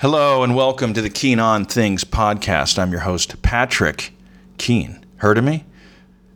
[0.00, 2.78] Hello and welcome to the Keen on Things podcast.
[2.80, 4.12] I'm your host, Patrick
[4.58, 5.04] Keen.
[5.18, 5.64] Heard of me?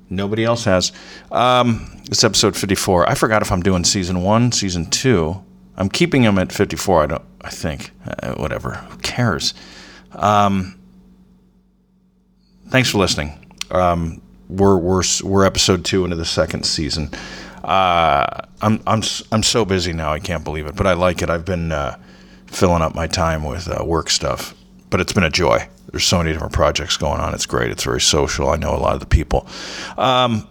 [0.08, 0.92] Nobody else has.
[1.32, 3.08] Um, it's episode 54.
[3.08, 5.42] I forgot if I'm doing season one, season two.
[5.76, 7.02] I'm keeping them at 54.
[7.02, 7.22] I don't.
[7.40, 7.90] I think.
[8.06, 8.74] Uh, whatever.
[8.74, 9.54] Who cares?
[10.12, 10.78] Um,
[12.68, 13.52] thanks for listening.
[13.72, 17.10] Um, we're we're we're episode two into the second season.
[17.64, 18.24] Uh,
[18.62, 19.02] I'm I'm
[19.32, 20.12] I'm so busy now.
[20.12, 21.28] I can't believe it, but I like it.
[21.28, 21.98] I've been uh,
[22.48, 24.54] filling up my time with uh, work stuff,
[24.90, 25.68] but it's been a joy.
[25.90, 27.34] There's so many different projects going on.
[27.34, 27.70] It's great.
[27.70, 28.50] It's very social.
[28.50, 29.46] I know a lot of the people.
[29.96, 30.46] Um,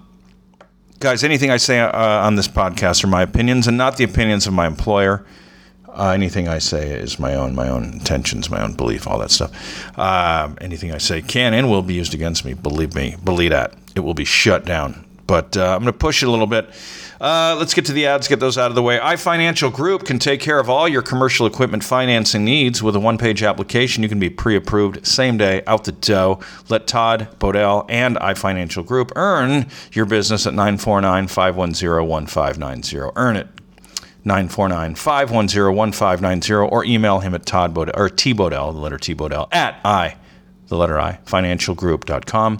[0.99, 4.47] guys, anything I say uh, on this podcast are my opinions and not the opinions
[4.47, 5.25] of my employer.
[5.87, 9.31] Uh, anything I say is my own, my own intentions, my own belief, all that
[9.31, 9.97] stuff.
[9.97, 12.53] Uh, anything I say can and will be used against me.
[12.53, 13.73] Believe me, believe that.
[13.95, 15.05] It will be shut down.
[15.25, 16.69] But uh, I'm going to push it a little bit.
[17.19, 18.99] Uh, let's get to the ads, get those out of the way.
[18.99, 23.17] iFinancial Group can take care of all your commercial equipment financing needs with a one
[23.17, 24.03] page application.
[24.03, 26.39] You can be pre approved same day out the dough.
[26.69, 33.11] Let Todd Bodell and iFinancial Group earn your business at 949 510 1590.
[33.15, 33.47] Earn it.
[34.23, 39.15] 949 510 1590 or email him at Todd Bodell or T Bodell, the letter T
[39.15, 40.17] Bodell, at I,
[40.67, 42.59] the letter I, financialgroup.com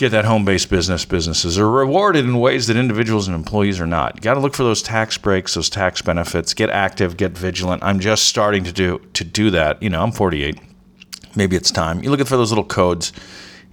[0.00, 1.04] get that home based business.
[1.04, 4.16] Businesses are rewarded in ways that individuals and employees are not.
[4.16, 6.54] You got to look for those tax breaks, those tax benefits.
[6.54, 7.84] Get active, get vigilant.
[7.84, 9.82] I'm just starting to do to do that.
[9.82, 10.58] You know, I'm 48.
[11.36, 12.02] Maybe it's time.
[12.02, 13.12] You're looking for those little codes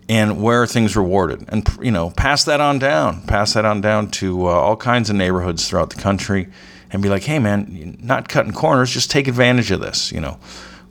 [0.10, 3.24] and where are things rewarded, and you know, pass that on down.
[3.24, 6.50] Pass that on down to uh, all kinds of neighborhoods throughout the country,
[6.92, 8.92] and be like, hey, man, not cutting corners.
[8.92, 10.12] Just take advantage of this.
[10.12, 10.40] You know,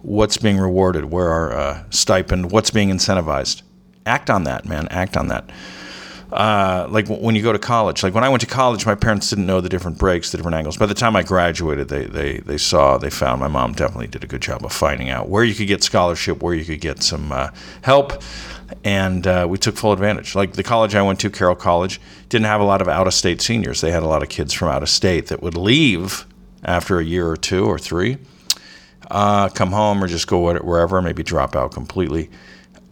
[0.03, 3.63] what's being rewarded, where are uh, stipend, what's being incentivized
[4.07, 4.89] act on that, man.
[4.89, 5.51] Act on that.
[6.33, 9.31] Uh, like when you go to college, like when I went to college, my parents
[9.31, 10.77] didn't know the different breaks, the different angles.
[10.77, 13.41] By the time I graduated, they they they saw, they found.
[13.41, 16.43] My mom definitely did a good job of finding out where you could get scholarship,
[16.43, 17.51] where you could get some uh,
[17.83, 18.23] help,
[18.83, 20.35] and uh, we took full advantage.
[20.35, 23.15] Like the college I went to, Carroll College, didn't have a lot of out of
[23.15, 23.81] state seniors.
[23.81, 26.27] They had a lot of kids from out of state that would leave
[26.65, 28.19] after a year or two or three,
[29.13, 32.29] uh, come home or just go wherever, maybe drop out completely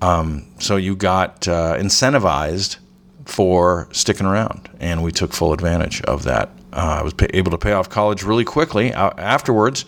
[0.00, 2.78] um, so you got uh, incentivized
[3.25, 6.50] for sticking around, and we took full advantage of that.
[6.72, 9.84] Uh, I was pay- able to pay off college really quickly afterwards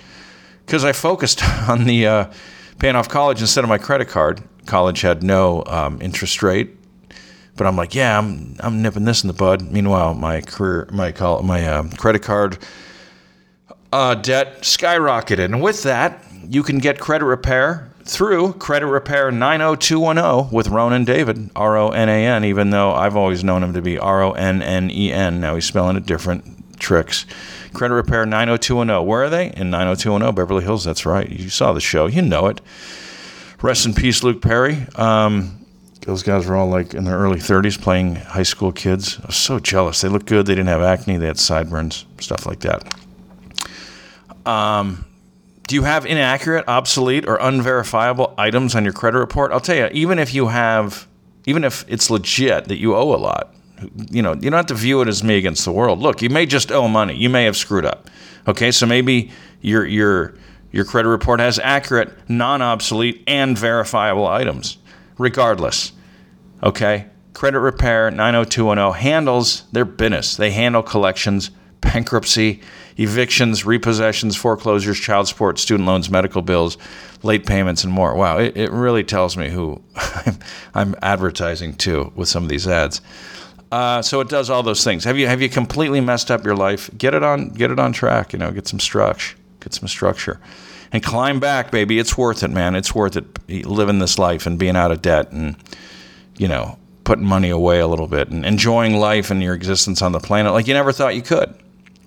[0.65, 2.33] because I focused on the uh,
[2.79, 4.43] paying off college instead of my credit card.
[4.67, 6.77] College had no um, interest rate,
[7.57, 9.71] but I'm like, yeah, I'm I'm nipping this in the bud.
[9.71, 12.59] Meanwhile, my career, my call, my uh, credit card
[13.93, 20.51] uh, debt skyrocketed, and with that, you can get credit repair through Credit Repair 90210
[20.55, 23.83] with Ronan David, R O N A N, even though I've always known him to
[23.83, 25.41] be R O N N E N.
[25.41, 27.27] Now he's spelling it different tricks.
[27.73, 29.07] Credit Repair 90210.
[29.07, 29.53] Where are they?
[29.57, 30.85] In 90210 Beverly Hills.
[30.85, 31.29] That's right.
[31.29, 32.07] You saw the show.
[32.07, 32.61] You know it.
[33.63, 34.87] Rest in peace, Luke Perry.
[34.97, 35.67] Um,
[36.03, 39.19] those guys were all like in their early 30s playing high school kids.
[39.23, 40.01] I was so jealous.
[40.03, 40.47] They looked good.
[40.47, 41.17] They didn't have acne.
[41.17, 42.95] They had sideburns, stuff like that.
[44.47, 45.06] Um,
[45.67, 49.53] do you have inaccurate, obsolete, or unverifiable items on your credit report?
[49.53, 51.07] I'll tell you, even if you have,
[51.47, 53.55] even if it's legit that you owe a lot,
[54.11, 55.99] you know, you don't have to view it as me against the world.
[55.99, 57.17] Look, you may just owe money.
[57.17, 58.09] You may have screwed up.
[58.49, 60.35] Okay, so maybe your your
[60.73, 64.79] your credit report has accurate, non-obsolete, and verifiable items.
[65.19, 65.93] Regardless,
[66.63, 70.37] okay, Credit Repair 90210 handles their business.
[70.37, 71.51] They handle collections,
[71.81, 72.63] bankruptcy,
[72.99, 76.79] evictions, repossessions, foreclosures, child support, student loans, medical bills,
[77.23, 78.15] late payments, and more.
[78.15, 79.83] Wow, it, it really tells me who
[80.75, 83.01] I'm, advertising to with some of these ads.
[83.71, 85.05] Uh, so it does all those things.
[85.05, 86.89] Have you have you completely messed up your life?
[86.97, 88.33] Get it on get it on track.
[88.33, 90.41] You know, get some structure, get some structure,
[90.93, 91.99] and climb back, baby.
[91.99, 92.77] It's worth it, man.
[92.77, 95.57] It's worth it living this life and being out of debt and
[96.39, 100.13] you know putting money away a little bit and enjoying life and your existence on
[100.13, 101.55] the planet like you never thought you could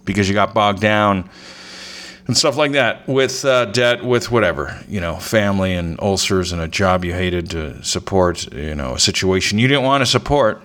[0.05, 1.29] because you got bogged down
[2.27, 6.61] and stuff like that with uh, debt, with whatever, you know, family and ulcers and
[6.61, 10.61] a job you hated to support, you know, a situation you didn't want to support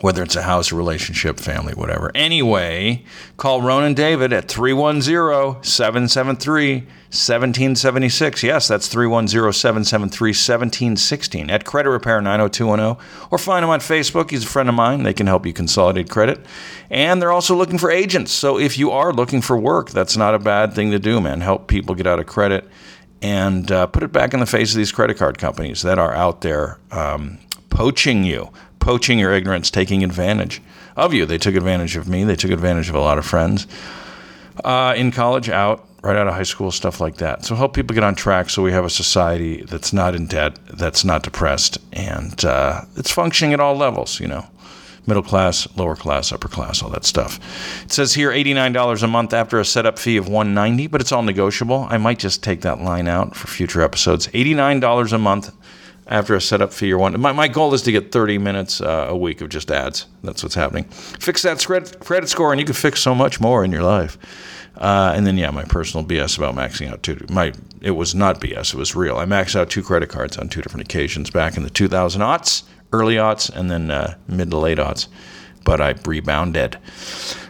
[0.00, 2.10] whether it's a house, a relationship, family, whatever.
[2.14, 3.02] Anyway,
[3.36, 8.42] call Ronan David at 310 773 1776.
[8.42, 13.02] Yes, that's 310 773 1716 at Credit Repair 90210.
[13.30, 14.30] Or find him on Facebook.
[14.30, 15.02] He's a friend of mine.
[15.02, 16.44] They can help you consolidate credit.
[16.90, 18.32] And they're also looking for agents.
[18.32, 21.40] So if you are looking for work, that's not a bad thing to do, man.
[21.40, 22.68] Help people get out of credit
[23.22, 26.12] and uh, put it back in the face of these credit card companies that are
[26.12, 27.38] out there um,
[27.70, 28.50] poaching you
[28.86, 30.62] poaching your ignorance, taking advantage
[30.94, 31.26] of you.
[31.26, 32.22] They took advantage of me.
[32.22, 33.66] They took advantage of a lot of friends
[34.64, 37.44] uh, in college, out, right out of high school, stuff like that.
[37.44, 40.58] So help people get on track so we have a society that's not in debt,
[40.72, 44.46] that's not depressed, and uh, it's functioning at all levels, you know.
[45.04, 47.38] Middle class, lower class, upper class, all that stuff.
[47.84, 51.22] It says here $89 a month after a setup fee of 190 but it's all
[51.22, 51.88] negotiable.
[51.90, 54.26] I might just take that line out for future episodes.
[54.28, 55.52] $89 a month
[56.06, 57.18] after a setup fee or one.
[57.20, 60.06] My, my goal is to get 30 minutes uh, a week of just ads.
[60.22, 60.84] That's what's happening.
[60.84, 61.64] Fix that
[62.00, 64.18] credit score, and you can fix so much more in your life.
[64.76, 67.18] Uh, and then yeah, my personal BS about maxing out two.
[67.30, 68.74] My it was not BS.
[68.74, 69.16] It was real.
[69.16, 72.64] I maxed out two credit cards on two different occasions back in the 2000 aughts,
[72.92, 75.08] early aughts, and then uh, mid to late aughts.
[75.64, 76.76] But I rebounded.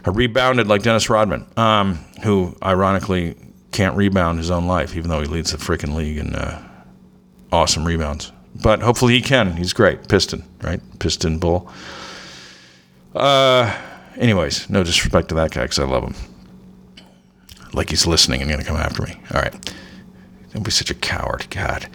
[0.04, 3.34] I rebounded like Dennis Rodman, um, who ironically
[3.72, 6.62] can't rebound his own life, even though he leads the freaking league in uh,
[7.52, 8.32] awesome rebounds.
[8.62, 9.56] But hopefully he can.
[9.56, 10.08] He's great.
[10.08, 10.80] Piston, right?
[10.98, 11.70] Piston bull.
[13.14, 13.74] Uh,
[14.16, 16.14] anyways, no disrespect to that guy because I love him
[17.76, 19.14] like he's listening and going to come after me.
[19.32, 19.74] All right.
[20.52, 21.46] Don't be such a coward.
[21.50, 21.86] God.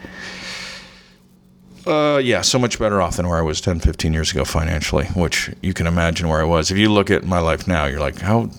[1.85, 5.05] Uh, yeah, so much better off than where I was 10, 15 years ago financially,
[5.07, 6.69] which you can imagine where I was.
[6.69, 8.51] If you look at my life now, you're like, how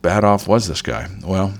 [0.00, 1.08] bad off was this guy?
[1.24, 1.52] Well,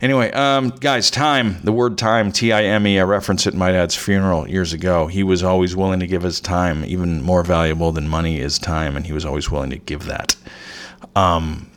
[0.00, 3.58] anyway, um, guys, time, the word time, T I M E, I referenced it in
[3.58, 5.06] my dad's funeral years ago.
[5.06, 8.96] He was always willing to give his time, even more valuable than money is time,
[8.96, 10.36] and he was always willing to give that.
[11.14, 11.70] Um,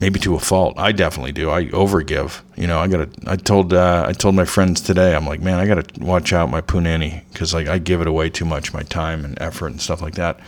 [0.00, 0.74] maybe to a fault.
[0.78, 1.50] I definitely do.
[1.50, 2.40] I overgive.
[2.56, 3.08] You know, I gotta.
[3.26, 5.14] I told uh, I told my friends today.
[5.14, 8.30] I'm like, man, I gotta watch out my punani because like I give it away
[8.30, 10.40] too much, my time and effort and stuff like that.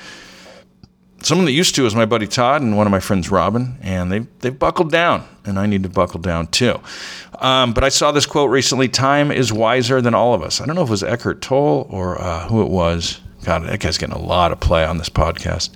[1.23, 4.11] Someone that used to is my buddy Todd and one of my friends Robin, and
[4.11, 6.81] they've they've buckled down, and I need to buckle down too.
[7.39, 10.67] Um, but I saw this quote recently: "Time is wiser than all of us." I
[10.67, 13.21] don't know if it was Eckhart Tolle or uh, who it was.
[13.45, 15.71] God, that guy's getting a lot of play on this podcast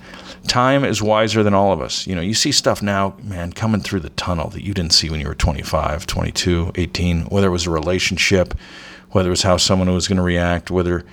[0.47, 2.07] time is wiser than all of us.
[2.07, 5.11] You know, you see stuff now, man, coming through the tunnel that you didn't see
[5.11, 8.55] when you were 25, 22, 18, whether it was a relationship,
[9.11, 11.05] whether it was how someone was going to react, whether,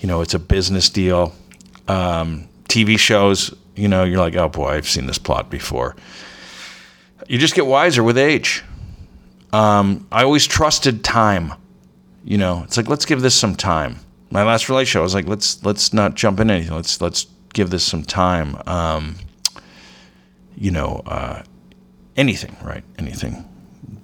[0.00, 1.34] you know, it's a business deal,
[1.88, 5.96] um, TV shows, you know, you're like, oh boy, I've seen this plot before.
[7.28, 8.62] You just get wiser with age.
[9.52, 11.52] Um, I always trusted time.
[12.24, 13.98] You know, it's like let's give this some time.
[14.30, 16.74] My last relationship, I was like, let's let's not jump in anything.
[16.74, 18.56] Let's let's give this some time.
[18.66, 19.16] Um,
[20.56, 21.42] you know, uh,
[22.16, 22.84] anything, right?
[22.98, 23.48] Anything,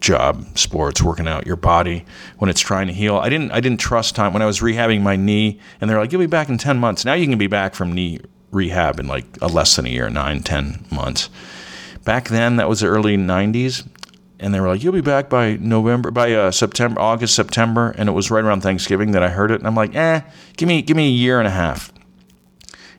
[0.00, 2.04] job, sports, working out, your body
[2.38, 3.16] when it's trying to heal.
[3.16, 6.12] I didn't, I didn't trust time when I was rehabbing my knee, and they're like,
[6.12, 8.20] "You'll be back in ten months." Now you can be back from knee
[8.50, 11.30] rehab in like a less than a year, nine, ten months.
[12.04, 13.86] Back then, that was the early '90s,
[14.38, 18.08] and they were like, "You'll be back by November, by uh, September, August, September," and
[18.08, 20.20] it was right around Thanksgiving that I heard it, and I'm like, "Eh,
[20.56, 21.92] give me, give me a year and a half."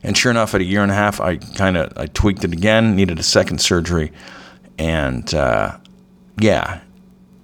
[0.02, 2.52] And sure enough, at a year and a half, I kind of I tweaked it
[2.52, 4.12] again, needed a second surgery,
[4.78, 5.76] and uh,
[6.40, 6.80] yeah,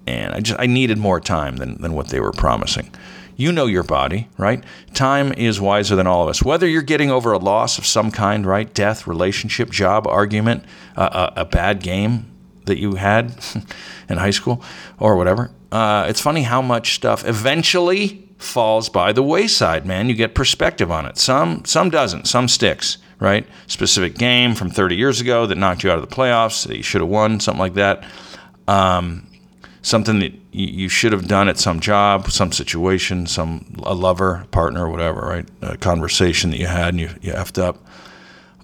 [0.06, 2.90] and I just I needed more time than than what they were promising.
[3.38, 4.64] You know your body, right?
[4.94, 6.43] Time is wiser than all of us.
[6.43, 8.75] Whether you're getting over a loss of some kind, right?
[8.75, 10.64] Death, relationship, job, argument,
[10.96, 12.26] uh, a, a, bad game
[12.64, 13.38] that you had
[14.08, 14.61] in high school,
[14.99, 15.52] or whatever.
[15.70, 20.08] Uh, it's funny how much stuff eventually falls by the wayside, man.
[20.08, 21.17] You get perspective on it.
[21.17, 22.26] Some some doesn't.
[22.26, 23.46] Some sticks, right?
[23.69, 26.82] Specific game from 30 years ago that knocked you out of the playoffs that you
[26.82, 28.02] should have won, something like that.
[28.67, 29.27] Um,
[29.88, 34.88] something that you should have done at some job, some situation, some a lover, partner,
[34.88, 35.49] whatever, right?
[35.62, 37.85] A conversation that you had and you, you effed up.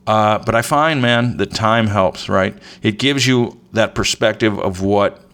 [0.06, 2.56] Uh, but I find, man, that time helps, right?
[2.82, 5.24] It gives you that perspective of what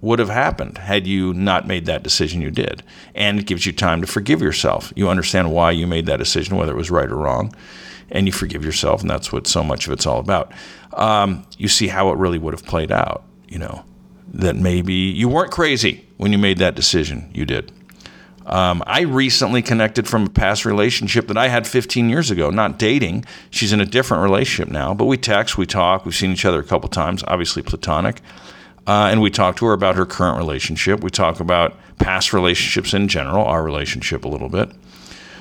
[0.00, 2.82] would have happened had you not made that decision you did.
[3.14, 4.92] And it gives you time to forgive yourself.
[4.96, 7.54] You understand why you made that decision, whether it was right or wrong,
[8.10, 9.00] and you forgive yourself.
[9.00, 10.52] And that's what so much of it's all about.
[10.92, 13.84] Um, you see how it really would have played out, you know,
[14.32, 17.30] that maybe you weren't crazy when you made that decision.
[17.34, 17.70] You did.
[18.46, 22.78] Um, I recently connected from a past relationship that I had 15 years ago, not
[22.78, 23.24] dating.
[23.50, 26.58] She's in a different relationship now, but we text, we talk, we've seen each other
[26.58, 28.20] a couple times, obviously platonic.
[28.84, 31.04] Uh, and we talk to her about her current relationship.
[31.04, 34.72] We talk about past relationships in general, our relationship a little bit.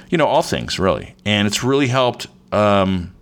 [0.09, 1.15] You know, all things really.
[1.25, 2.27] And it's really helped.
[2.51, 3.15] Um,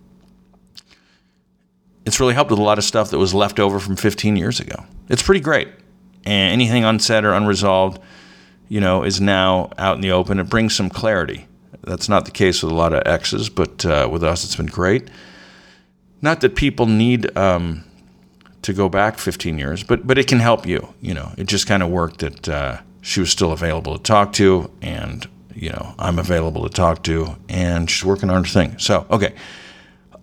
[2.09, 4.59] it's really helped with a lot of stuff that was left over from 15 years
[4.59, 4.83] ago.
[5.07, 5.69] It's pretty great.
[6.25, 8.01] And anything unsaid or unresolved,
[8.67, 10.39] you know, is now out in the open.
[10.39, 11.47] It brings some clarity.
[11.81, 14.65] That's not the case with a lot of exes, but uh, with us, it's been
[14.65, 15.09] great.
[16.21, 17.37] Not that people need.
[17.37, 17.85] Um,
[18.61, 20.93] to go back 15 years, but but it can help you.
[21.01, 24.33] You know, it just kind of worked that uh, she was still available to talk
[24.33, 28.77] to, and you know I'm available to talk to, and she's working on her thing.
[28.77, 29.33] So okay,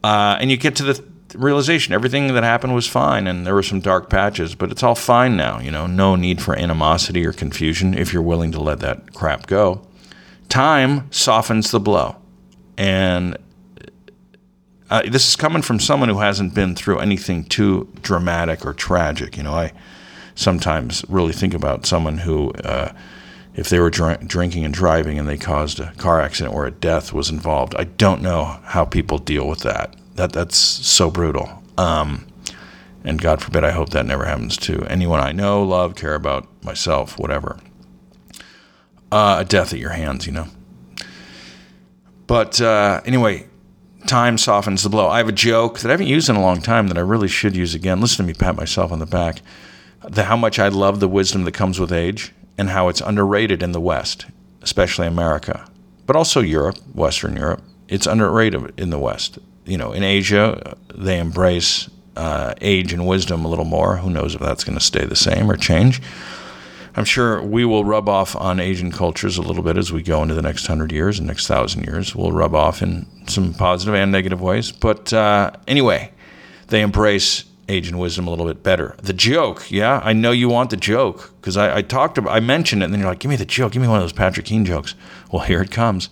[0.05, 1.05] uh, and you get to the
[1.37, 4.95] realization everything that happened was fine and there were some dark patches, but it's all
[4.95, 5.61] fine now.
[5.61, 9.47] You know, no need for animosity or confusion if you're willing to let that crap
[9.47, 9.87] go.
[10.49, 12.17] Time softens the blow.
[12.79, 13.37] And
[14.91, 19.37] uh, this is coming from someone who hasn't been through anything too dramatic or tragic.
[19.37, 19.73] You know, I
[20.35, 22.93] sometimes really think about someone who, uh,
[23.55, 26.71] if they were dr- drinking and driving and they caused a car accident or a
[26.71, 29.97] death was involved, I don't know how people deal with that.
[30.17, 31.63] That that's so brutal.
[31.79, 32.27] Um,
[33.05, 36.49] and God forbid, I hope that never happens to anyone I know, love, care about,
[36.65, 37.59] myself, whatever.
[39.13, 40.49] Uh, a death at your hands, you know.
[42.27, 43.47] But uh, anyway,
[44.07, 45.07] time softens the blow.
[45.07, 47.29] I have a joke that I haven't used in a long time that I really
[47.29, 48.01] should use again.
[48.01, 49.41] Listen to me pat myself on the back.
[50.03, 53.63] The, how much I love the wisdom that comes with age and how it's underrated
[53.63, 54.27] in the West,
[54.63, 55.69] especially America,
[56.07, 57.63] but also Europe, Western Europe.
[57.89, 59.39] It's underrated in the West.
[59.67, 63.97] You know, in Asia, they embrace uh, age and wisdom a little more.
[63.97, 66.01] Who knows if that's going to stay the same or change?
[66.95, 70.23] I'm sure we will rub off on Asian cultures a little bit as we go
[70.23, 72.17] into the next hundred years and next thousand years.
[72.17, 74.73] We'll rub off in some positive and negative ways.
[74.73, 76.11] But uh, anyway,
[76.69, 78.97] they embrace age and wisdom a little bit better.
[79.03, 82.41] The joke, yeah, I know you want the joke because I, I, talked about, I
[82.41, 84.13] mentioned it, and then you're like, give me the joke, give me one of those
[84.13, 84.95] Patrick Keane jokes.
[85.31, 86.09] Well, here it comes.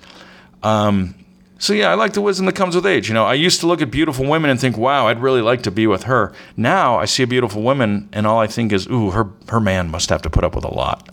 [0.62, 1.14] Um,
[1.64, 3.08] so yeah, I like the wisdom that comes with age.
[3.08, 5.62] You know, I used to look at beautiful women and think, "Wow, I'd really like
[5.62, 8.86] to be with her." Now I see a beautiful woman, and all I think is,
[8.88, 11.08] "Ooh, her her man must have to put up with a lot."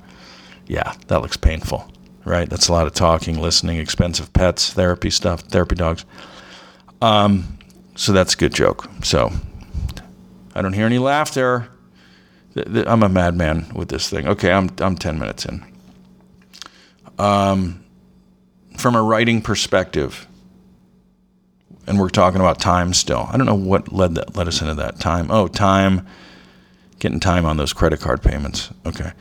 [0.68, 1.90] Yeah, that looks painful,
[2.26, 2.50] right?
[2.50, 6.04] That's a lot of talking, listening, expensive pets, therapy stuff, therapy dogs.
[7.02, 7.58] Um,
[7.96, 8.90] so that's a good joke.
[9.06, 9.32] So
[10.54, 11.70] I don't hear any laughter.
[12.58, 14.28] I'm a madman with this thing.
[14.28, 15.64] Okay, I'm I'm ten minutes in.
[17.18, 17.86] Um,
[18.76, 20.28] from a writing perspective
[21.92, 23.28] and we're talking about time still.
[23.30, 25.30] I don't know what led that led us into that time.
[25.30, 26.08] Oh, time,
[27.00, 28.70] getting time on those credit card payments.
[28.86, 29.12] Okay.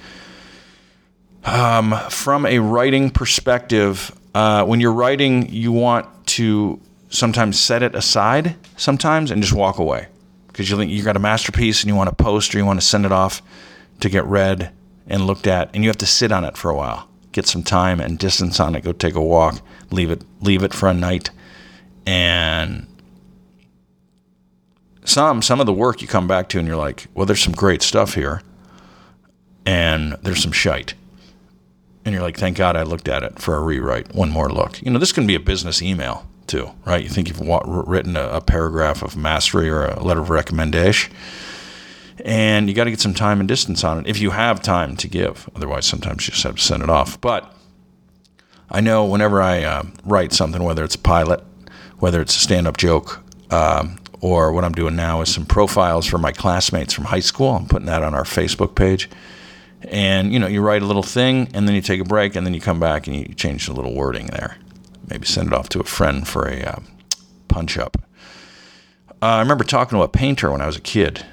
[1.44, 7.96] Um, from a writing perspective, uh, when you're writing, you want to sometimes set it
[7.96, 10.06] aside sometimes and just walk away
[10.46, 12.80] because you think you got a masterpiece and you want to post or you want
[12.80, 13.42] to send it off
[13.98, 14.70] to get read
[15.08, 17.64] and looked at, and you have to sit on it for a while, get some
[17.64, 19.60] time and distance on it, go take a walk,
[19.90, 21.30] leave it leave it for a night
[22.06, 22.86] and
[25.04, 27.54] some some of the work you come back to and you're like, well, there's some
[27.54, 28.42] great stuff here,
[29.66, 30.94] and there's some shite,
[32.04, 34.80] and you're like, thank God I looked at it for a rewrite, one more look.
[34.82, 37.02] You know, this can be a business email too, right?
[37.02, 41.12] You think you've written a, a paragraph of mastery or a letter of recommendation.
[42.24, 44.96] And you got to get some time and distance on it if you have time
[44.96, 45.48] to give.
[45.54, 47.18] Otherwise, sometimes you just have to send it off.
[47.20, 47.54] But
[48.70, 51.42] I know whenever I uh, write something, whether it's a pilot
[52.00, 56.06] whether it's a stand up joke um, or what I'm doing now is some profiles
[56.06, 57.50] for my classmates from high school.
[57.50, 59.08] I'm putting that on our Facebook page.
[59.82, 62.46] And you know, you write a little thing, and then you take a break, and
[62.46, 64.58] then you come back and you change a little wording there.
[65.08, 66.80] Maybe send it off to a friend for a uh,
[67.48, 67.96] punch up.
[69.22, 71.24] Uh, I remember talking to a painter when I was a kid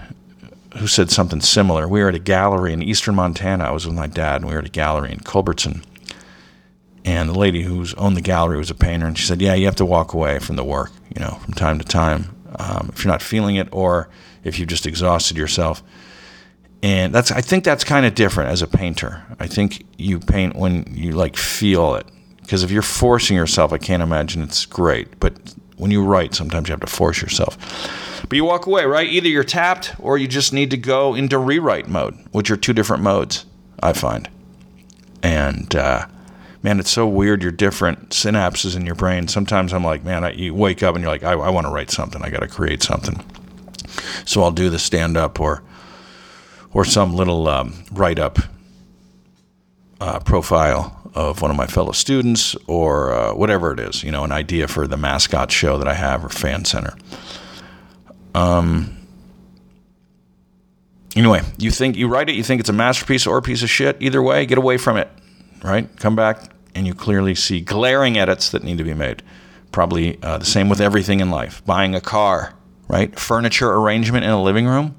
[0.77, 1.88] who said something similar.
[1.88, 3.65] We were at a gallery in eastern Montana.
[3.65, 5.83] I was with my dad, and we were at a gallery in Culbertson
[7.07, 9.65] and the lady who's owned the gallery was a painter, and she said, "Yeah, you
[9.65, 13.03] have to walk away from the work, you know, from time to time um, if
[13.03, 14.09] you're not feeling it, or
[14.43, 15.81] if you've just exhausted yourself."
[16.83, 19.23] And that's I think that's kind of different as a painter.
[19.39, 22.05] I think you paint when you like feel it,
[22.41, 25.17] because if you're forcing yourself, I can't imagine it's great.
[25.21, 25.33] But
[25.77, 27.57] when you write, sometimes you have to force yourself.
[28.27, 29.07] But you walk away, right?
[29.07, 32.73] Either you're tapped, or you just need to go into rewrite mode, which are two
[32.73, 33.45] different modes.
[33.81, 34.27] I find,
[35.23, 35.73] and.
[35.73, 36.07] Uh,
[36.67, 37.41] man, it's so weird.
[37.41, 39.29] Your different synapses in your brain.
[39.29, 41.71] Sometimes I'm like, man, I, you wake up and you're like, I, I want to
[41.71, 42.21] write something.
[42.21, 43.24] I got to create something.
[44.25, 45.63] So I'll do the stand up or
[46.74, 48.38] or some little um, write up
[50.01, 54.03] uh, profile of one of my fellow students or uh, whatever it is.
[54.03, 56.95] You know, an idea for the mascot show that I have or fan center.
[58.36, 58.93] Um.
[61.15, 63.69] Anyway, you think you write it, you think it's a masterpiece or a piece of
[63.69, 63.95] shit.
[64.01, 65.09] Either way, get away from it
[65.63, 65.88] right?
[65.97, 69.24] Come back, and you clearly see glaring edits that need to be made.
[69.72, 71.65] Probably uh, the same with everything in life.
[71.65, 72.53] Buying a car,
[72.88, 73.17] right?
[73.19, 74.96] Furniture arrangement in a living room.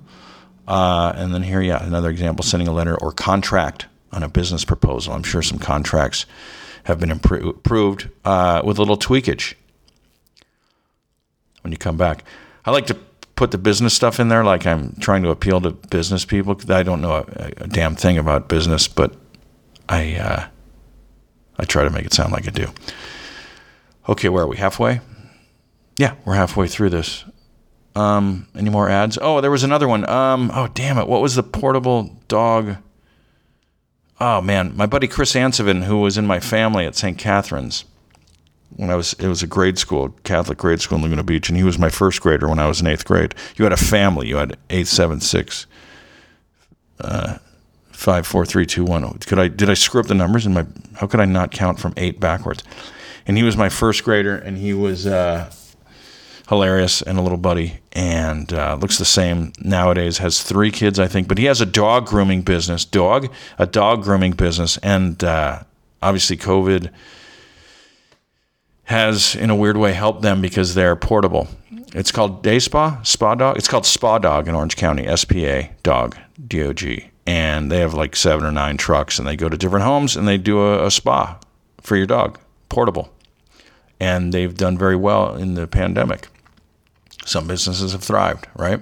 [0.66, 4.64] Uh, and then here, yeah, another example sending a letter or contract on a business
[4.64, 5.14] proposal.
[5.14, 6.26] I'm sure some contracts
[6.84, 9.54] have been improved uh, with a little tweakage
[11.62, 12.24] when you come back.
[12.64, 12.94] I like to
[13.36, 16.60] put the business stuff in there like I'm trying to appeal to business people.
[16.68, 19.14] I don't know a, a damn thing about business, but
[19.88, 20.48] I uh,
[21.58, 22.68] I try to make it sound like I do.
[24.08, 24.56] Okay, where are we?
[24.56, 25.00] Halfway?
[25.96, 27.24] Yeah, we're halfway through this.
[27.96, 29.18] Um, any more ads?
[29.20, 30.08] Oh, there was another one.
[30.08, 31.08] Um, oh, damn it.
[31.08, 32.76] What was the portable dog?
[34.20, 34.76] Oh, man.
[34.76, 37.18] My buddy Chris Ansevin, who was in my family at St.
[37.18, 37.84] Catherine's
[38.76, 41.56] when I was, it was a grade school, Catholic grade school in Laguna Beach, and
[41.56, 43.34] he was my first grader when I was in eighth grade.
[43.56, 44.28] You had a family.
[44.28, 45.66] You had eight, seven, six,
[47.00, 47.38] uh,
[47.98, 49.18] five, four, three, two, one.
[49.18, 50.64] Could I, did I screw up the numbers in my,
[50.94, 52.62] how could I not count from eight backwards?
[53.26, 55.52] And he was my first grader, and he was, uh,
[56.48, 61.06] hilarious and a little buddy and uh, looks the same nowadays has three kids i
[61.06, 65.62] think but he has a dog grooming business dog a dog grooming business and uh,
[66.00, 66.90] obviously covid
[68.84, 71.48] has in a weird way helped them because they're portable
[71.94, 76.16] it's called day spa spa dog it's called spa dog in orange county spa dog
[76.48, 76.82] dog
[77.28, 80.26] and they have like seven or nine trucks and they go to different homes and
[80.26, 81.38] they do a, a spa
[81.80, 83.12] for your dog portable
[84.00, 86.28] and they've done very well in the pandemic
[87.28, 88.80] some businesses have thrived, right?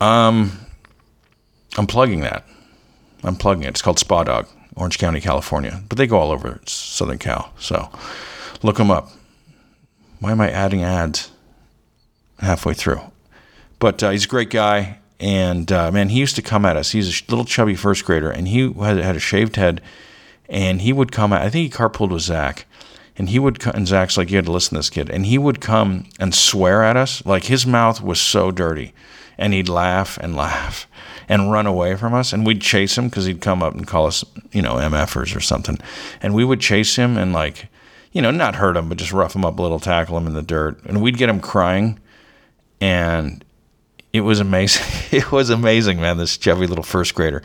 [0.00, 0.52] Um,
[1.78, 2.44] I'm plugging that.
[3.22, 3.68] I'm plugging it.
[3.68, 5.82] It's called Spa Dog, Orange County, California.
[5.88, 7.52] But they go all over Southern Cal.
[7.58, 7.90] So
[8.62, 9.08] look them up.
[10.20, 11.30] Why am I adding ads
[12.40, 13.00] halfway through?
[13.78, 14.98] But uh, he's a great guy.
[15.20, 16.90] And uh, man, he used to come at us.
[16.90, 19.80] He's a little chubby first grader, and he had, had a shaved head.
[20.48, 22.66] And he would come at, I think he carpooled with Zach
[23.16, 25.38] and he would and Zach's like you had to listen to this kid and he
[25.38, 28.92] would come and swear at us like his mouth was so dirty
[29.38, 30.86] and he'd laugh and laugh
[31.28, 34.06] and run away from us and we'd chase him because he'd come up and call
[34.06, 35.78] us you know mfers or something
[36.20, 37.68] and we would chase him and like
[38.12, 40.34] you know not hurt him but just rough him up a little tackle him in
[40.34, 41.98] the dirt and we'd get him crying
[42.80, 43.44] and
[44.14, 44.82] it was amazing
[45.18, 47.42] it was amazing man this chubby little first grader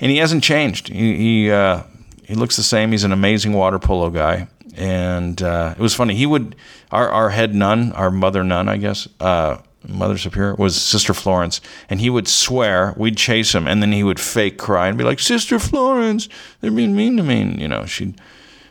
[0.00, 1.82] and he hasn't changed he he, uh,
[2.24, 6.14] he looks the same he's an amazing water polo guy and uh, it was funny.
[6.14, 6.54] He would
[6.92, 11.60] our our head nun, our mother nun, I guess, uh, mother superior was Sister Florence,
[11.90, 12.94] and he would swear.
[12.96, 16.28] We'd chase him, and then he would fake cry and be like, "Sister Florence,
[16.60, 18.20] they're being mean to me." And, you know, she'd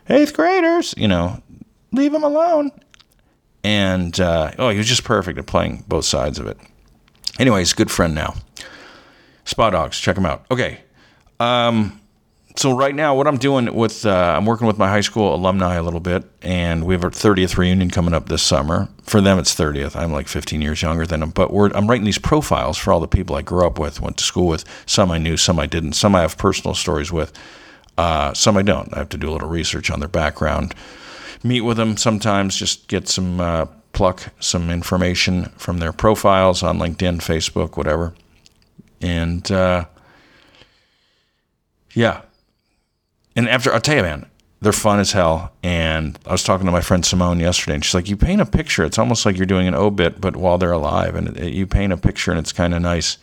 [0.10, 1.43] eighth graders, you know,
[1.91, 2.72] leave him alone.
[3.63, 6.57] And uh, oh, he was just perfect at playing both sides of it.
[7.39, 8.35] Anyway, he's a good friend now.
[9.45, 10.45] Spa Dogs, check him out.
[10.51, 10.81] Okay.
[11.39, 12.01] Um,
[12.57, 15.75] so right now, what I'm doing with uh, I'm working with my high school alumni
[15.75, 18.89] a little bit, and we have our 30th reunion coming up this summer.
[19.03, 19.95] For them, it's 30th.
[19.95, 23.07] I'm like 15 years younger than them, but I'm writing these profiles for all the
[23.07, 24.65] people I grew up with, went to school with.
[24.87, 25.93] Some I knew, some I didn't.
[25.93, 27.31] Some I have personal stories with.
[27.95, 28.91] Uh, some I don't.
[28.93, 30.73] I have to do a little research on their background,
[31.43, 33.65] meet with them sometimes, just get some uh,
[33.98, 38.14] pluck some information from their profiles on LinkedIn, Facebook, whatever,
[39.01, 39.86] and uh,
[41.94, 42.22] yeah
[43.38, 44.25] and after I'll tell you, man,
[44.62, 45.51] they're fun as hell.
[45.62, 48.46] And I was talking to my friend Simone yesterday, and she's like, "You paint a
[48.46, 48.83] picture.
[48.83, 51.16] It's almost like you're doing an obit, but while they're alive.
[51.16, 53.20] And it, you paint a picture, and it's kind of nice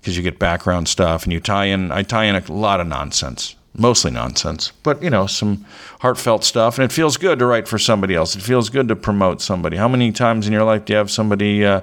[0.00, 1.92] because you get background stuff, and you tie in.
[1.92, 5.64] I tie in a lot of nonsense, mostly nonsense, but you know, some
[6.00, 8.34] heartfelt stuff, and it feels good to write for somebody else.
[8.36, 9.76] It feels good to promote somebody.
[9.76, 11.82] How many times in your life do you have somebody, uh,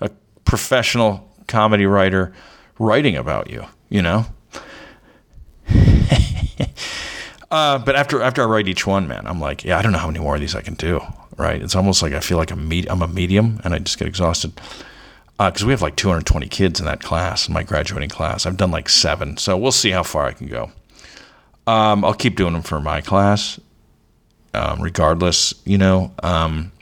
[0.00, 0.10] a
[0.44, 2.32] professional comedy writer,
[2.78, 3.64] writing about you?
[3.88, 4.26] You know."
[7.50, 9.98] Uh, but after after I write each one, man, I'm like, yeah, I don't know
[9.98, 11.00] how many more of these I can do.
[11.36, 11.62] Right?
[11.62, 14.08] It's almost like I feel like a med- I'm a medium, and I just get
[14.08, 14.52] exhausted.
[15.38, 18.44] Because uh, we have like 220 kids in that class, in my graduating class.
[18.44, 20.72] I've done like seven, so we'll see how far I can go.
[21.68, 23.60] Um, I'll keep doing them for my class,
[24.54, 25.52] um, regardless.
[25.66, 26.72] You know, um,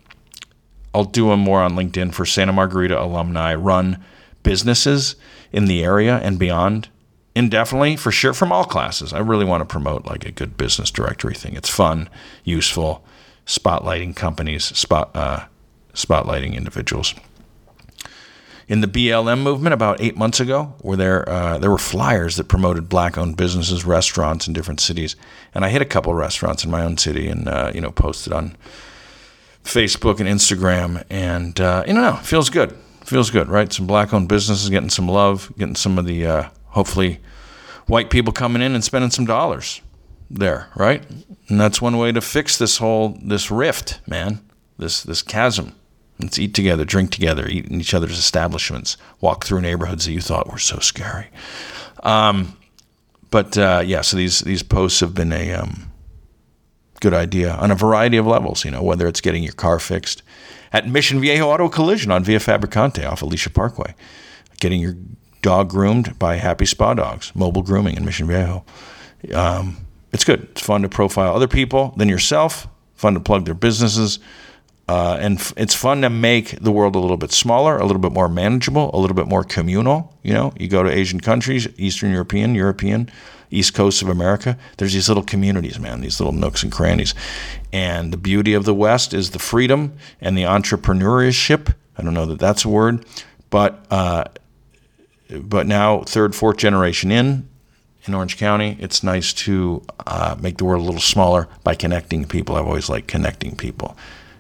[0.95, 4.03] I'll do them more on LinkedIn for Santa Margarita alumni run
[4.45, 5.17] businesses
[5.51, 6.89] in the area and beyond
[7.35, 9.13] indefinitely for sure from all classes.
[9.13, 11.57] I really want to promote like a good business directory thing.
[11.57, 12.09] It's fun,
[12.45, 13.05] useful,
[13.45, 15.47] spotlighting companies, spot uh,
[15.95, 17.13] spotlighting individuals.
[18.69, 22.49] In the BLM movement, about eight months ago, where there uh, there were flyers that
[22.49, 25.15] promoted black-owned businesses, restaurants in different cities,
[25.55, 28.33] and I hit a couple restaurants in my own city, and uh, you know posted
[28.33, 28.57] on
[29.67, 32.73] Facebook and Instagram, and uh, you know, feels good,
[33.05, 33.73] feels good, right?
[33.73, 37.21] Some black-owned businesses getting some love, getting some of the uh, hopefully
[37.87, 39.81] white people coming in and spending some dollars
[40.31, 41.05] there, right?
[41.49, 44.41] And that's one way to fix this whole this rift, man.
[44.79, 45.75] This this chasm.
[46.19, 50.21] Let's eat together, drink together, eat in each other's establishments, walk through neighborhoods that you
[50.21, 51.27] thought were so scary.
[52.03, 52.57] Um,
[53.31, 55.91] but uh, yeah, so these these posts have been a um,
[57.01, 58.65] good idea on a variety of levels.
[58.65, 60.23] You know, whether it's getting your car fixed
[60.73, 63.95] at Mission Viejo Auto Collision on Via Fabricante off Alicia Parkway,
[64.61, 64.97] getting your
[65.43, 68.65] dog groomed by Happy Spa Dogs, mobile grooming in Mission Viejo.
[69.35, 69.77] Um,
[70.13, 70.45] it's good.
[70.53, 72.67] It's fun to profile other people than yourself.
[72.95, 74.19] Fun to plug their businesses.
[74.89, 78.01] Uh, and f- it's fun to make the world a little bit smaller, a little
[78.01, 80.17] bit more manageable, a little bit more communal.
[80.23, 83.11] You know, you go to Asian countries, Eastern European, European,
[83.51, 84.57] East Coast of America.
[84.77, 87.15] There's these little communities, man, these little nooks and crannies.
[87.73, 91.75] And the beauty of the West is the freedom and the entrepreneurship.
[91.99, 93.05] I don't know that that's a word,
[93.51, 94.25] but uh,
[95.31, 97.49] but now third, fourth generation in
[98.05, 102.25] in Orange County, it's nice to uh, make the world a little smaller by connecting
[102.25, 102.55] people.
[102.55, 103.97] I've always liked connecting people.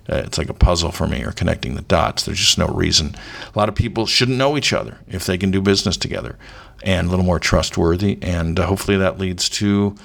[0.09, 2.25] Uh, it's like a puzzle for me, or connecting the dots.
[2.25, 3.17] There's just no reason.
[3.55, 6.39] A lot of people shouldn't know each other if they can do business together,
[6.83, 8.19] and a little more trustworthy.
[8.23, 9.97] And uh, hopefully that leads to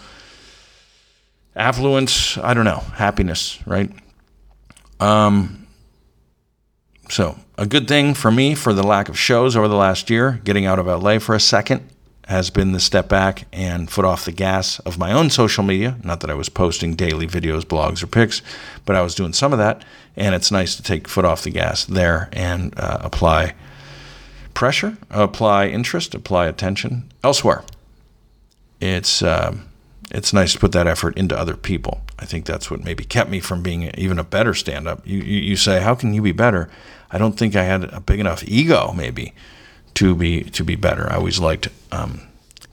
[1.56, 2.38] affluence.
[2.38, 3.92] I don't know, happiness, right?
[5.00, 5.58] Um.
[7.10, 10.40] So a good thing for me for the lack of shows over the last year,
[10.44, 11.88] getting out of LA for a second
[12.32, 15.98] has been the step back and foot off the gas of my own social media.
[16.04, 18.42] Not that I was posting daily videos, blogs, or pics,
[18.86, 19.84] but I was doing some of that.
[20.16, 23.54] And it's nice to take foot off the gas there and uh, apply
[24.54, 27.64] pressure, apply interest, apply attention elsewhere.
[28.80, 29.56] It's uh,
[30.10, 32.02] it's nice to put that effort into other people.
[32.20, 35.06] I think that's what maybe kept me from being even a better stand up.
[35.06, 36.70] You, you, you say, how can you be better?
[37.12, 39.34] I don't think I had a big enough ego, maybe,
[39.96, 41.12] to be to be better.
[41.12, 42.22] I always liked um,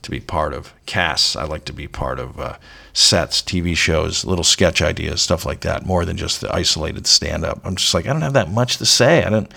[0.01, 1.35] to be part of casts.
[1.35, 2.57] I like to be part of uh,
[2.93, 7.45] sets, TV shows, little sketch ideas, stuff like that, more than just the isolated stand
[7.45, 7.59] up.
[7.63, 9.23] I'm just like, I don't have that much to say.
[9.23, 9.51] I don't,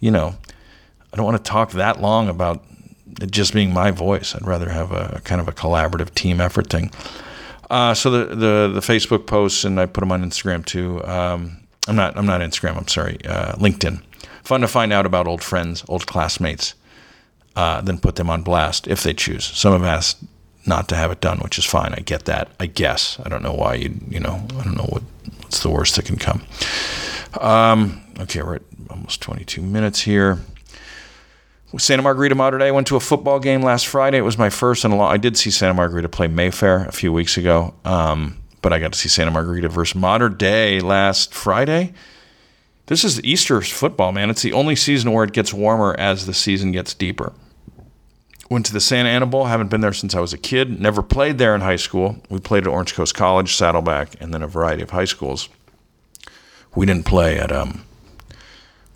[0.00, 0.36] you know,
[1.12, 2.64] I don't want to talk that long about
[3.20, 4.34] it just being my voice.
[4.34, 6.90] I'd rather have a, a kind of a collaborative team effort thing.
[7.70, 11.02] Uh, so the, the the Facebook posts and I put them on Instagram too.
[11.04, 12.76] Um, I'm not I'm not Instagram.
[12.76, 13.18] I'm sorry.
[13.24, 14.02] Uh, LinkedIn.
[14.44, 16.74] Fun to find out about old friends, old classmates
[17.56, 19.44] uh, then put them on blast if they choose.
[19.44, 20.24] Some have asked
[20.66, 21.92] not to have it done, which is fine.
[21.94, 22.50] I get that.
[22.60, 25.02] I guess I don't know why you you know I don't know what
[25.40, 26.42] what's the worst that can come.
[27.40, 30.38] Um, okay, we're at almost 22 minutes here.
[31.78, 32.70] Santa Margarita Mater Dei.
[32.70, 34.18] Went to a football game last Friday.
[34.18, 35.10] It was my first in a long.
[35.10, 38.92] I did see Santa Margarita play Mayfair a few weeks ago, um, but I got
[38.92, 41.94] to see Santa Margarita versus Mater Dei last Friday.
[42.86, 44.28] This is Easter football, man.
[44.28, 47.32] It's the only season where it gets warmer as the season gets deeper.
[48.52, 49.46] Went to the Santa Ana Bowl.
[49.46, 50.78] Haven't been there since I was a kid.
[50.78, 52.20] Never played there in high school.
[52.28, 55.48] We played at Orange Coast College, Saddleback, and then a variety of high schools.
[56.74, 57.86] We didn't play at um,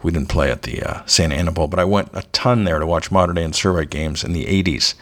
[0.02, 2.78] we didn't play at the uh, Santa Ana Bowl, but I went a ton there
[2.78, 4.92] to watch Mater Dei and Servite games in the 80s.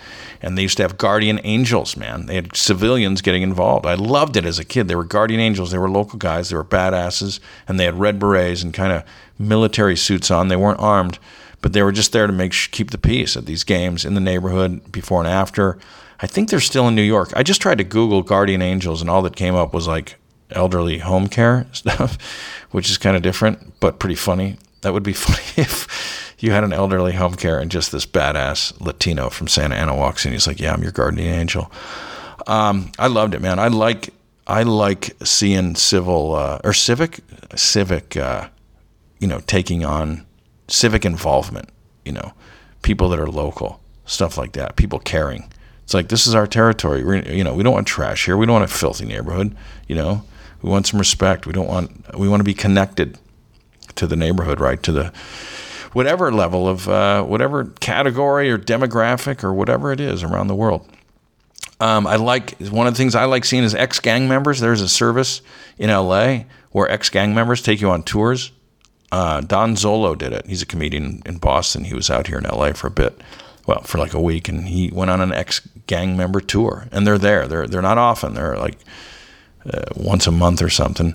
[0.40, 2.26] And they used to have guardian angels, man.
[2.26, 3.86] They had civilians getting involved.
[3.86, 4.86] I loved it as a kid.
[4.86, 5.72] They were guardian angels.
[5.72, 6.50] They were local guys.
[6.50, 7.40] They were badasses.
[7.66, 9.02] And they had red berets and kind of
[9.36, 10.46] military suits on.
[10.46, 11.18] They weren't armed
[11.64, 14.20] but they were just there to make keep the peace at these games in the
[14.20, 15.78] neighborhood before and after.
[16.20, 17.32] I think they're still in New York.
[17.34, 20.16] I just tried to Google guardian angels, and all that came up was like
[20.50, 22.18] elderly home care stuff,
[22.70, 24.58] which is kind of different, but pretty funny.
[24.82, 28.78] That would be funny if you had an elderly home care and just this badass
[28.78, 30.32] Latino from Santa Ana walks in.
[30.32, 31.72] He's like, "Yeah, I'm your guardian angel."
[32.46, 33.58] Um, I loved it, man.
[33.58, 34.10] I like
[34.46, 37.20] I like seeing civil uh, or civic
[37.56, 38.50] civic, uh,
[39.18, 40.26] you know, taking on
[40.68, 41.68] civic involvement,
[42.04, 42.32] you know,
[42.82, 45.50] people that are local, stuff like that, people caring.
[45.82, 47.04] It's like this is our territory.
[47.04, 48.36] We're, you know, we don't want trash here.
[48.36, 49.54] We don't want a filthy neighborhood.
[49.86, 50.22] You know,
[50.62, 51.46] we want some respect.
[51.46, 52.16] We don't want.
[52.18, 53.18] We want to be connected
[53.96, 54.82] to the neighborhood, right?
[54.82, 55.12] To the
[55.92, 60.88] whatever level of uh, whatever category or demographic or whatever it is around the world.
[61.80, 64.60] Um, I like one of the things I like seeing is ex gang members.
[64.60, 65.42] There's a service
[65.76, 68.52] in LA where ex gang members take you on tours
[69.12, 70.46] uh, Don Zolo did it.
[70.46, 71.84] He's a comedian in Boston.
[71.84, 73.20] He was out here in LA for a bit,
[73.66, 76.88] well, for like a week, and he went on an ex gang member tour.
[76.90, 77.46] And they're there.
[77.46, 78.34] They're they're not often.
[78.34, 78.78] They're like
[79.70, 81.14] uh, once a month or something.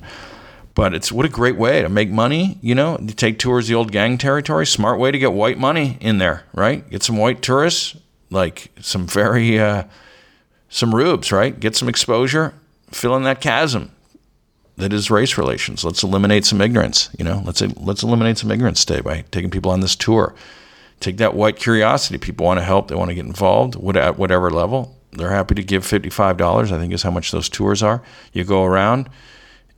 [0.75, 2.57] But it's what a great way to make money.
[2.61, 4.65] You know, you take tours the old gang territory.
[4.65, 6.89] Smart way to get white money in there, right?
[6.89, 7.97] Get some white tourists,
[8.29, 9.83] like some very uh,
[10.69, 11.59] some rubes, right?
[11.59, 12.53] Get some exposure,
[12.91, 13.91] fill in that chasm
[14.79, 15.83] that is race relations.
[15.83, 17.09] Let's eliminate some ignorance.
[17.17, 20.33] You know, let's let's eliminate some ignorance today by taking people on this tour.
[20.99, 22.17] Take that white curiosity.
[22.17, 22.87] People want to help.
[22.87, 23.75] They want to get involved.
[23.95, 26.71] At whatever level, they're happy to give fifty-five dollars.
[26.71, 28.01] I think is how much those tours are.
[28.33, 29.09] You go around,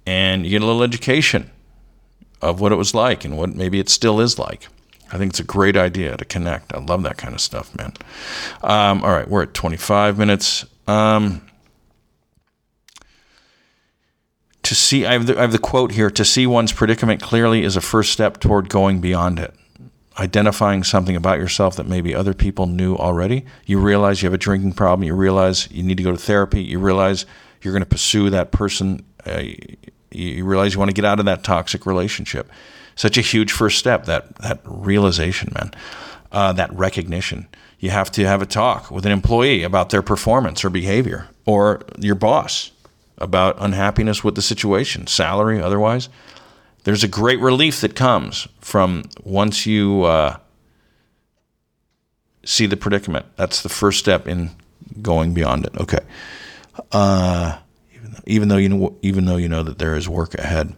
[0.06, 1.50] and you get a little education
[2.42, 4.68] of what it was like and what maybe it still is like.
[5.12, 6.74] I think it's a great idea to connect.
[6.74, 7.94] I love that kind of stuff, man.
[8.64, 10.66] Um, all right, we're at 25 minutes.
[10.88, 11.42] Um,
[14.72, 17.64] to see, I have, the, I have the quote here to see one's predicament clearly
[17.64, 19.54] is a first step toward going beyond it.
[20.18, 23.44] Identifying something about yourself that maybe other people knew already.
[23.66, 25.06] You realize you have a drinking problem.
[25.06, 26.64] You realize you need to go to therapy.
[26.64, 27.26] You realize
[27.62, 29.44] you're going to pursue that person uh,
[30.12, 32.50] You, realize you want to get out of that toxic relationship.
[32.96, 35.72] Such a huge first step, that, that realization, man,
[36.32, 37.48] uh, that recognition.
[37.80, 41.82] You have to have a talk with an employee about their performance or behavior, or
[42.00, 42.72] your boss
[43.22, 46.10] about unhappiness with the situation, salary, otherwise.
[46.84, 50.38] There's a great relief that comes from once you uh,
[52.44, 53.26] see the predicament.
[53.36, 54.52] That's the first step in
[55.02, 55.78] going beyond it.
[55.78, 56.00] Okay.
[56.92, 57.60] Uh,
[57.94, 60.74] even, though, even though you know, even though you know that there is work ahead,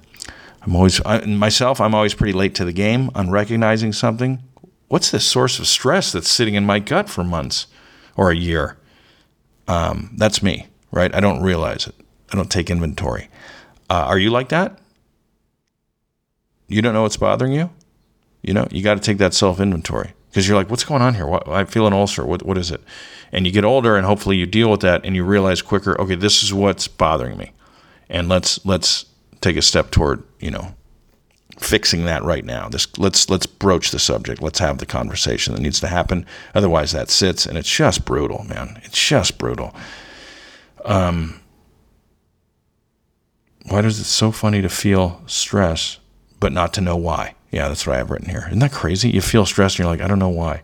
[0.62, 1.80] I'm always I, myself.
[1.80, 4.44] I'm always pretty late to the game on recognizing something.
[4.88, 7.68] What's this source of stress that's sitting in my gut for months
[8.16, 8.78] or a year?
[9.68, 11.14] Um, that's me, right?
[11.16, 11.96] I don't realize it.
[12.34, 13.30] I don't take inventory.
[13.90, 14.80] Uh, are you like that?
[16.68, 17.70] You don't know what's bothering you?
[18.42, 21.14] You know, you got to take that self inventory because you're like, what's going on
[21.14, 21.28] here?
[21.28, 22.26] What, I feel an ulcer.
[22.26, 22.82] What, what is it?
[23.32, 26.00] And you get older, and hopefully you deal with that, and you realize quicker.
[26.02, 27.52] Okay, this is what's bothering me,
[28.10, 29.06] and let's let's
[29.42, 30.76] take a step toward you know
[31.60, 32.68] fixing that right now.
[32.68, 34.42] This let's let's broach the subject.
[34.42, 36.26] Let's have the conversation that needs to happen.
[36.54, 38.80] Otherwise, that sits, and it's just brutal, man.
[38.84, 39.76] It's just brutal.
[40.86, 41.40] Um,
[43.74, 45.98] why does it so funny to feel stress
[46.40, 47.34] but not to know why?
[47.50, 48.44] Yeah, that's what I have written here.
[48.46, 49.10] Isn't that crazy?
[49.10, 50.62] You feel stressed and you're like, I don't know why.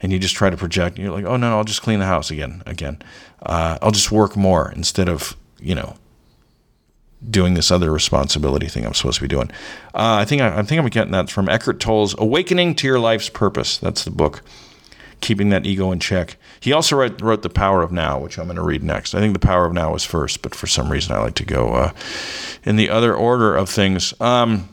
[0.00, 1.98] And you just try to project and you're like, oh, no, no I'll just clean
[1.98, 2.62] the house again.
[2.64, 3.02] Again.
[3.42, 5.96] Uh, I'll just work more instead of, you know,
[7.28, 9.50] doing this other responsibility thing I'm supposed to be doing.
[9.92, 13.00] Uh, I think I, I, think I'm getting that from Eckhart Tolle's "Awakening to Your
[13.00, 14.42] Life's Purpose." That's the book.
[15.20, 16.36] Keeping that ego in check.
[16.60, 19.14] He also wrote, wrote "The Power of Now," which I'm going to read next.
[19.14, 21.44] I think "The Power of Now" was first, but for some reason I like to
[21.44, 21.92] go uh,
[22.64, 24.12] in the other order of things.
[24.20, 24.68] Um,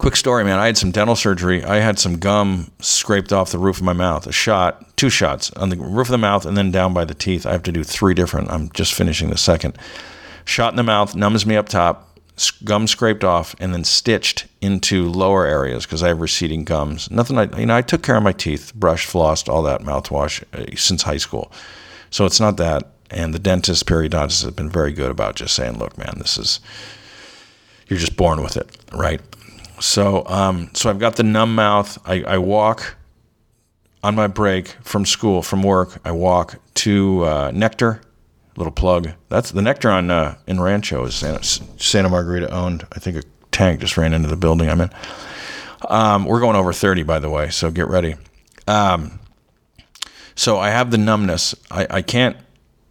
[0.00, 0.58] Quick story, man.
[0.58, 1.62] I had some dental surgery.
[1.62, 4.26] I had some gum scraped off the roof of my mouth.
[4.26, 7.12] A shot, two shots on the roof of the mouth, and then down by the
[7.12, 7.44] teeth.
[7.44, 8.50] I have to do three different.
[8.50, 9.76] I'm just finishing the second.
[10.46, 12.09] Shot in the mouth, numbs me up top.
[12.64, 17.10] Gum scraped off, and then stitched into lower areas because I have receding gums.
[17.10, 17.38] Nothing.
[17.38, 20.76] I you know I took care of my teeth, brushed, flossed, all that mouthwash uh,
[20.76, 21.52] since high school.
[22.10, 22.84] So it's not that.
[23.10, 26.60] And the dentist, periodontist, has been very good about just saying, "Look, man, this is."
[27.88, 29.20] You're just born with it, right?
[29.80, 31.98] So, um, so I've got the numb mouth.
[32.06, 32.96] I, I, walk
[34.04, 35.98] on my break from school, from work.
[36.04, 38.00] I walk to uh, Nectar,
[38.60, 39.10] little plug.
[39.28, 42.86] That's the Nectar on uh, in Rancho is Santa, Santa, Margarita owned.
[42.92, 44.90] I think a tank just ran into the building I'm in.
[45.88, 48.16] Um, we're going over 30, by the way, so get ready.
[48.68, 49.18] Um,
[50.34, 51.54] so I have the numbness.
[51.70, 52.36] I, I can't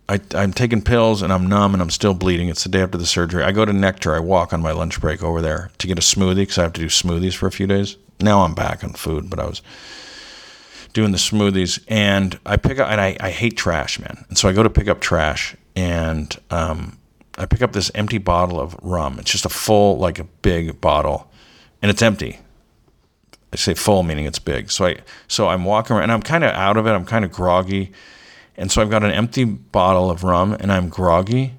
[0.09, 2.49] I, I'm taking pills and I'm numb and I'm still bleeding.
[2.49, 3.43] It's the day after the surgery.
[3.43, 4.15] I go to Nectar.
[4.15, 6.73] I walk on my lunch break over there to get a smoothie because I have
[6.73, 7.95] to do smoothies for a few days.
[8.19, 9.61] Now I'm back on food, but I was
[10.93, 14.25] doing the smoothies and I pick up and I, I hate trash, man.
[14.29, 16.97] And so I go to pick up trash and um,
[17.37, 19.17] I pick up this empty bottle of rum.
[19.19, 21.31] It's just a full, like a big bottle,
[21.81, 22.39] and it's empty.
[23.51, 24.69] I say full meaning it's big.
[24.71, 26.91] So I so I'm walking around and I'm kind of out of it.
[26.91, 27.91] I'm kind of groggy
[28.59, 31.53] and so I've got an empty bottle of rum and I'm groggy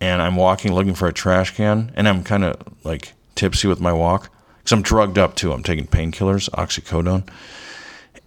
[0.00, 3.80] and I'm walking looking for a trash can and I'm kind of like tipsy with
[3.80, 5.52] my walk because I'm drugged up too.
[5.52, 7.28] I'm taking painkillers, oxycodone.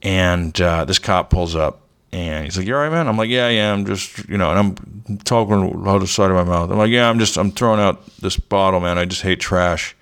[0.01, 3.29] And uh, this cop pulls up and he's like, "You all right, man?" I'm like,
[3.29, 3.73] "Yeah, yeah.
[3.73, 6.71] I'm just, you know." And I'm talking out the side of my mouth.
[6.71, 8.97] I'm like, "Yeah, I'm just, I'm throwing out this bottle, man.
[8.97, 9.95] I just hate trash."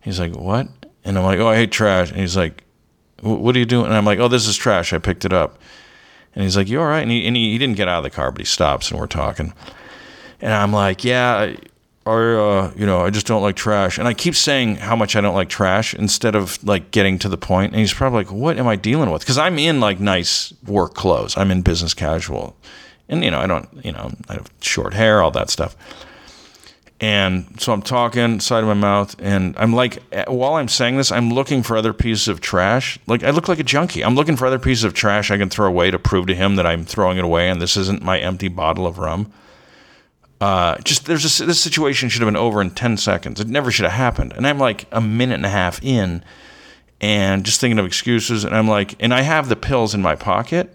[0.00, 0.68] He's like, "What?"
[1.04, 2.64] And I'm like, "Oh, I hate trash." And he's like,
[3.22, 4.92] "What are you doing?" And I'm like, "Oh, this is trash.
[4.92, 5.58] I picked it up."
[6.34, 8.04] And he's like, "You all right?" And he and he, he didn't get out of
[8.04, 9.54] the car, but he stops and we're talking.
[10.40, 11.54] And I'm like, "Yeah,
[12.08, 15.16] I, uh, you know, I just don't like trash." And I keep saying how much
[15.16, 17.72] I don't like trash instead of like getting to the point.
[17.72, 20.94] And he's probably like, "What am I dealing with?" Because I'm in like nice work
[20.94, 21.36] clothes.
[21.36, 22.56] I'm in business casual,
[23.08, 25.76] and you know, I don't, you know, I have short hair, all that stuff.
[27.00, 31.12] And so I'm talking side of my mouth, and I'm like, while I'm saying this,
[31.12, 32.98] I'm looking for other pieces of trash.
[33.06, 34.04] Like I look like a junkie.
[34.04, 36.56] I'm looking for other pieces of trash I can throw away to prove to him
[36.56, 39.32] that I'm throwing it away, and this isn't my empty bottle of rum.
[40.40, 43.40] Uh, just there's a, this situation should have been over in ten seconds.
[43.40, 44.32] It never should have happened.
[44.34, 46.22] And I'm like a minute and a half in,
[47.00, 48.44] and just thinking of excuses.
[48.44, 50.72] And I'm like, and I have the pills in my pocket,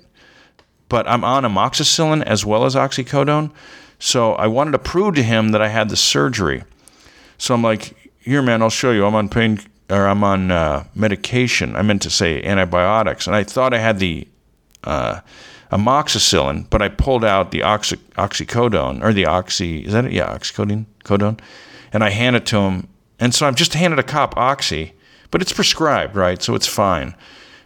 [0.89, 3.51] but I'm on amoxicillin as well as oxycodone.
[3.99, 6.63] So I wanted to prove to him that I had the surgery.
[7.37, 9.05] So I'm like, here, man, I'll show you.
[9.05, 11.75] I'm on pain or I'm on uh, medication.
[11.75, 14.27] I meant to say antibiotics, and I thought I had the
[14.83, 15.21] uh,
[15.73, 19.83] amoxicillin, but I pulled out the oxy, oxycodone or the oxy.
[19.83, 20.11] Is that it?
[20.11, 21.39] Yeah, oxycodone, codone,
[21.91, 22.87] and I handed it to him.
[23.19, 24.93] And so I've just handed a cop oxy,
[25.31, 26.41] but it's prescribed, right?
[26.41, 27.15] So it's fine.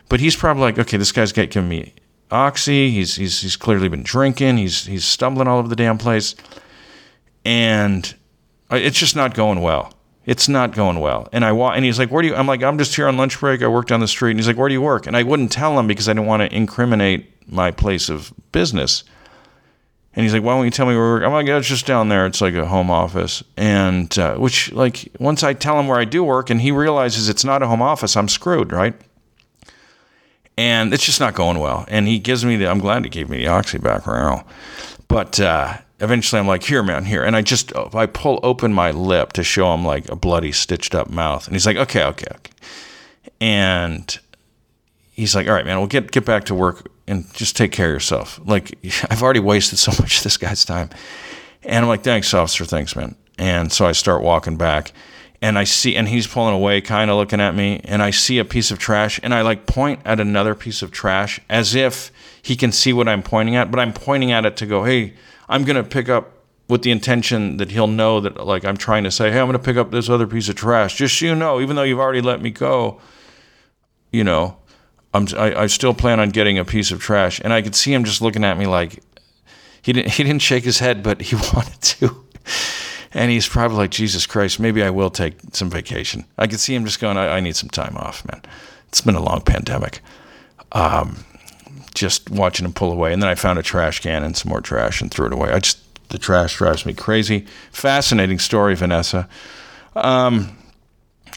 [0.09, 1.93] But he's probably like, okay, this guy's giving me
[2.31, 2.91] oxy.
[2.91, 4.57] He's he's he's clearly been drinking.
[4.57, 6.35] He's he's stumbling all over the damn place,
[7.43, 8.15] and
[8.71, 9.93] it's just not going well.
[10.27, 11.29] It's not going well.
[11.31, 13.15] And I walk, and he's like, "Where do you?" I'm like, "I'm just here on
[13.15, 13.63] lunch break.
[13.63, 15.53] I work down the street." And he's like, "Where do you work?" And I wouldn't
[15.53, 19.05] tell him because I didn't want to incriminate my place of business.
[20.13, 21.23] And he's like, "Why won't you tell me where?" Work?
[21.23, 22.25] I'm like, "It's just down there.
[22.25, 26.03] It's like a home office." And uh, which, like, once I tell him where I
[26.03, 28.95] do work, and he realizes it's not a home office, I'm screwed, right?
[30.57, 31.85] And it's just not going well.
[31.87, 32.67] And he gives me the.
[32.67, 34.43] I'm glad he gave me the oxy back around,
[35.07, 38.91] but uh, eventually I'm like, "Here, man, here." And I just I pull open my
[38.91, 42.27] lip to show him like a bloody, stitched up mouth, and he's like, "Okay, okay,
[42.31, 42.51] okay."
[43.41, 44.17] And
[45.11, 47.87] he's like, "All right, man, we'll get get back to work and just take care
[47.87, 48.77] of yourself." Like
[49.09, 50.89] I've already wasted so much of this guy's time,
[51.63, 52.65] and I'm like, "Thanks, officer.
[52.65, 54.93] Thanks, man." And so I start walking back,
[55.41, 58.39] and I see, and he's pulling away, kind of looking at me, and I see
[58.39, 62.11] a piece of trash, and I like point at another piece of trash as if
[62.41, 65.13] he can see what I'm pointing at, but I'm pointing at it to go, "Hey,
[65.49, 66.33] I'm gonna pick up."
[66.69, 69.57] With the intention that he'll know that, like, I'm trying to say, hey, I'm going
[69.57, 70.95] to pick up this other piece of trash.
[70.97, 72.99] Just so you know, even though you've already let me go,
[74.11, 74.57] you know,
[75.13, 77.39] I'm, I, I still plan on getting a piece of trash.
[77.41, 79.01] And I could see him just looking at me like
[79.81, 82.25] he didn't, he didn't shake his head, but he wanted to.
[83.13, 86.25] And he's probably like, Jesus Christ, maybe I will take some vacation.
[86.37, 88.41] I could see him just going, I, I need some time off, man.
[88.89, 90.01] It's been a long pandemic.
[90.73, 91.23] Um,
[91.97, 93.13] just watching him pull away.
[93.13, 95.51] And then I found a trash can and some more trash and threw it away.
[95.51, 95.79] I just,
[96.09, 97.45] the trash drives me crazy.
[97.71, 99.27] Fascinating story, Vanessa.
[99.95, 100.57] Um,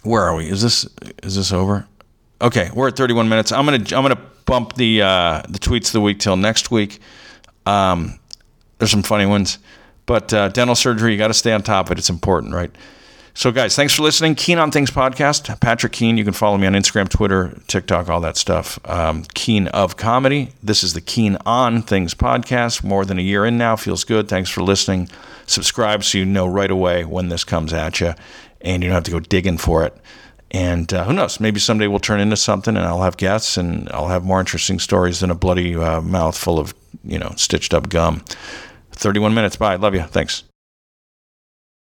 [0.05, 0.49] where are we?
[0.49, 0.89] Is this,
[1.23, 1.87] is this over?
[2.43, 3.53] Okay, we're at 31 minutes.
[3.53, 6.99] I'm gonna I'm gonna bump the uh, the tweets of the week till next week.
[7.67, 8.19] Um,
[8.79, 9.59] there's some funny ones,
[10.07, 11.99] but uh, dental surgery you got to stay on top of it.
[11.99, 12.75] It's important, right?
[13.41, 14.35] So, guys, thanks for listening.
[14.35, 15.59] Keen on Things podcast.
[15.61, 16.19] Patrick Keen.
[16.19, 18.79] You can follow me on Instagram, Twitter, TikTok, all that stuff.
[18.85, 20.51] Um, Keen of comedy.
[20.63, 22.85] This is the Keen on Things podcast.
[22.85, 23.77] More than a year in now.
[23.77, 24.29] Feels good.
[24.29, 25.09] Thanks for listening.
[25.47, 28.13] Subscribe so you know right away when this comes at you,
[28.61, 29.97] and you don't have to go digging for it.
[30.51, 31.41] And uh, who knows?
[31.41, 34.79] Maybe someday we'll turn into something, and I'll have guests, and I'll have more interesting
[34.79, 36.75] stories than a bloody uh, mouth full of
[37.05, 38.23] you know stitched up gum.
[38.93, 39.57] Thirty-one minutes.
[39.57, 39.77] Bye.
[39.77, 40.03] Love you.
[40.03, 40.45] Thanks.